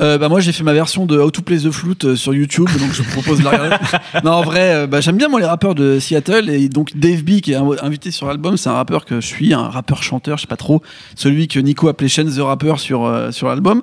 [0.00, 2.34] Euh, bah moi j'ai fait ma version de How to Play the Flute euh, sur
[2.34, 3.76] YouTube donc je vous propose de la regarder.
[4.24, 7.22] non en vrai euh, bah, j'aime bien moi les rappeurs de Seattle et donc Dave
[7.22, 10.02] B qui est inv- invité sur l'album c'est un rappeur que je suis un rappeur
[10.02, 10.82] chanteur je sais pas trop
[11.14, 13.82] celui que Nico appelait Chance the Rapper sur euh, sur l'album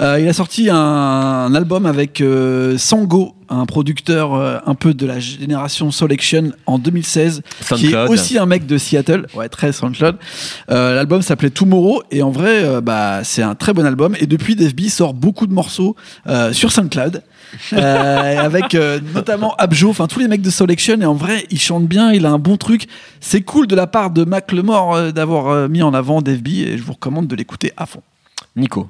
[0.00, 4.94] Euh, il a sorti un, un album avec euh, Sango un producteur euh, un peu
[4.94, 7.42] de la génération Selection en 2016
[7.76, 10.16] qui est aussi un mec de Seattle ouais très SoundCloud
[10.70, 14.14] euh, l'album s'appelait Tomorrow et en vrai, euh, bah, c'est un très bon album.
[14.20, 15.96] Et depuis, Dave B sort beaucoup de morceaux
[16.52, 17.22] sur SoundCloud,
[17.72, 18.76] avec
[19.14, 21.00] notamment Abjo, enfin tous les mecs de Selection.
[21.00, 22.86] Et en vrai, il chante bien, il a un bon truc.
[23.20, 26.78] C'est cool de la part de Mac Lemore d'avoir mis en avant Dave B et
[26.78, 28.02] je vous recommande de l'écouter à fond.
[28.56, 28.88] Nico.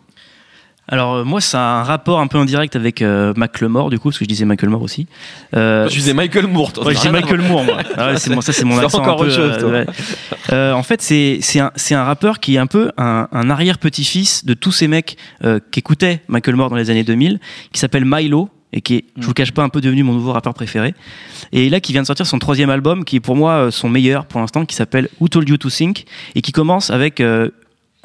[0.88, 4.08] Alors euh, moi, ça a un rapport un peu indirect avec euh, Macklemore, du coup,
[4.08, 5.06] parce que je disais Macklemore aussi.
[5.54, 6.72] Euh, Je disais Michael Moore.
[6.72, 6.84] toi.
[6.86, 7.76] Ouais, je dis Michael Moore, moi.
[7.96, 9.86] Ah ouais, c'est ça c'est mon accent encore un peu, chose, ouais.
[10.52, 13.50] Euh, en fait, c'est c'est un c'est un rappeur qui est un peu un, un
[13.50, 17.38] arrière petit-fils de tous ces mecs euh, qui écoutaient Michael Moore dans les années 2000,
[17.72, 20.32] qui s'appelle Milo et qui est, je vous cache pas, un peu devenu mon nouveau
[20.32, 20.94] rappeur préféré.
[21.52, 23.88] Et là, qui vient de sortir son troisième album, qui est pour moi euh, son
[23.90, 27.50] meilleur pour l'instant, qui s'appelle Who Told You to Think, et qui commence avec euh,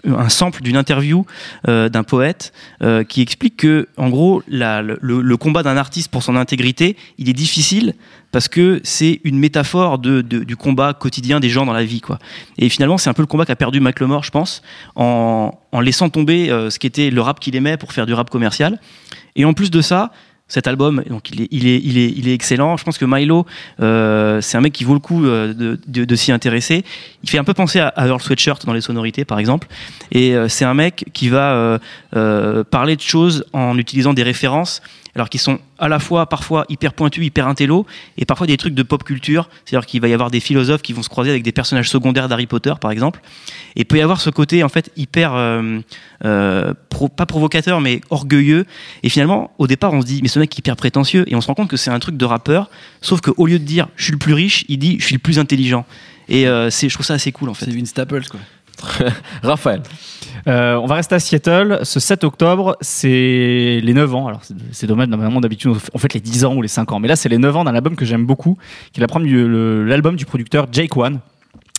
[0.06, 1.26] un sample d'une interview
[1.68, 6.36] euh, d'un poète euh, qui explique que, en gros, le, combat d'un artiste pour son
[6.36, 7.96] intégrité, il est difficile
[8.32, 12.20] parce que c'est une métaphore de, du combat quotidien des gens dans la vie, quoi.
[12.58, 14.62] Et finalement, c'est un peu le combat qu'a perdu Macklemore, je pense,
[14.96, 18.14] en, en laissant tomber euh, ce qui était le rap qu'il aimait pour faire du
[18.14, 18.80] rap commercial.
[19.36, 20.12] Et en plus de ça,
[20.48, 22.78] cet album, donc il est, il est, il est, il est excellent.
[22.78, 23.46] Je pense que Milo,
[23.82, 26.86] euh, c'est un mec qui vaut le coup euh, de, de, de s'y intéresser.
[27.24, 29.68] Il fait un peu penser à, Earl Sweatshirt dans les sonorités, par exemple.
[30.12, 31.80] Et euh, c'est un mec qui va euh,
[32.16, 34.82] euh, parler de choses en utilisant des références,
[35.18, 37.86] alors qui sont à la fois parfois hyper pointus, hyper intello,
[38.18, 39.50] et parfois des trucs de pop culture.
[39.66, 42.30] C'est-à-dire qu'il va y avoir des philosophes qui vont se croiser avec des personnages secondaires
[42.30, 43.20] d'Harry Potter, par exemple.
[43.76, 45.80] Et il peut y avoir ce côté en fait hyper euh,
[46.24, 48.66] euh, pro- pas provocateur mais orgueilleux.
[49.02, 51.42] Et finalement, au départ, on se dit mais ce mec est hyper prétentieux, et on
[51.42, 52.70] se rend compte que c'est un truc de rappeur.
[53.02, 55.20] Sauf qu'au lieu de dire je suis le plus riche, il dit je suis le
[55.20, 55.86] plus intelligent.
[56.30, 57.66] Et euh, c'est, je trouve ça assez cool en fait.
[57.66, 58.40] C'est Vince Staples quoi.
[59.44, 59.82] Raphaël.
[60.48, 61.80] Euh, on va rester à Seattle.
[61.84, 64.28] Ce 7 octobre, c'est les 9 ans.
[64.28, 67.00] Alors, c'est- dommage, normalement, d'habitude, on fait- les 10 ans ou les 5 ans.
[67.00, 68.58] Mais là, c'est les 9 ans d'un album que j'aime beaucoup,
[68.94, 71.20] qui est l'album du, le- l'album du producteur Jake One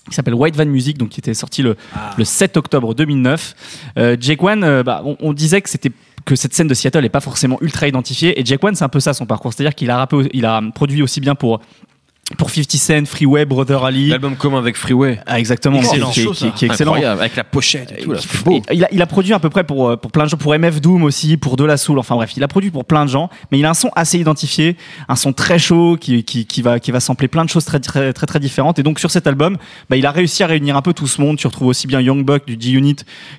[0.09, 1.77] qui s'appelle White Van Music, donc qui était sorti le,
[2.17, 3.55] le 7 octobre 2009.
[3.99, 5.93] Euh, Jake One, euh, bah, on, on disait que c'était
[6.25, 8.89] que cette scène de Seattle n'est pas forcément ultra identifiée et Jake One c'est un
[8.91, 11.35] peu ça son parcours c'est à dire qu'il a rappé il a produit aussi bien
[11.35, 11.61] pour
[12.37, 15.19] pour 50 Cent, Freeway, Brother Ali, L'album commun avec Freeway.
[15.27, 16.11] ah, exactement, Excellent.
[16.11, 16.93] qui, qui est- qui est excellent.
[16.93, 18.13] Incroyable, avec la pochette et tout.
[18.13, 18.61] là, beau.
[18.71, 20.53] Il a, il a produit à peu près pour, euh, pour plein de gens, pour
[20.55, 23.11] MF Doom aussi, pour De La Soul, enfin bref, il a produit pour plein de
[23.11, 24.77] gens, mais il a un son assez identifié,
[25.09, 27.81] un son très chaud qui, qui, qui va, qui va sampler plein de choses très,
[27.81, 28.79] très, très, très différentes.
[28.79, 29.57] Et donc sur cet album,
[29.89, 31.39] bah, il a réussi à réunir un peu tout ce monde.
[31.39, 32.97] Tu retrouves aussi bien Young Buck du G-Unit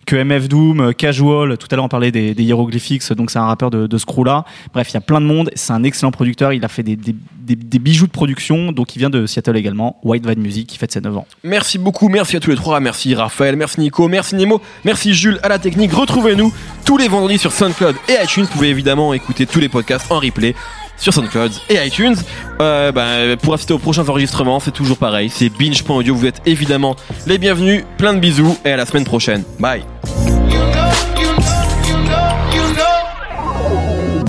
[0.07, 3.39] que MF Doom, euh, Casual, tout à l'heure on parlait des, des Hieroglyphics, donc c'est
[3.39, 4.45] un rappeur de, de ce crew-là.
[4.73, 6.95] Bref, il y a plein de monde, c'est un excellent producteur, il a fait des,
[6.95, 7.15] des,
[7.55, 10.91] des, bijoux de production, donc il vient de Seattle également, White Van Music, qui fête
[10.91, 11.27] ses 9 ans.
[11.43, 15.39] Merci beaucoup, merci à tous les trois, merci Raphaël, merci Nico, merci Nemo, merci Jules
[15.43, 15.93] à la technique.
[15.93, 16.53] Retrouvez-nous
[16.85, 18.43] tous les vendredis sur SoundCloud et iTunes.
[18.43, 20.55] Vous pouvez évidemment écouter tous les podcasts en replay
[20.97, 22.15] sur SoundCloud et iTunes.
[22.61, 26.15] Euh, bah, pour assister aux prochains enregistrements, c'est toujours pareil, c'est binge.audio.
[26.15, 27.83] Vous êtes évidemment les bienvenus.
[27.97, 29.43] Plein de bisous et à la semaine prochaine.
[29.59, 29.83] Bye.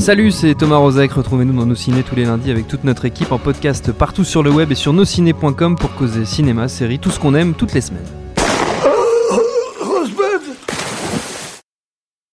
[0.00, 1.12] Salut, c'est Thomas Rozek.
[1.12, 4.42] Retrouvez-nous dans nos ciné tous les lundis avec toute notre équipe en podcast partout sur
[4.42, 7.82] le web et sur nosciné.com pour causer cinéma, séries, tout ce qu'on aime toutes les
[7.82, 8.19] semaines.